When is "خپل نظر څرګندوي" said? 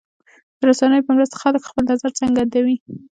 1.69-2.77